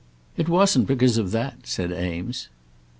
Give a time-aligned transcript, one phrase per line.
[0.35, 2.49] "It wasn't because of that," said Eames.